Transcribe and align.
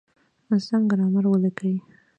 سم 0.65 0.81
ګرامر 0.91 1.23
وليکئ!. 1.29 1.75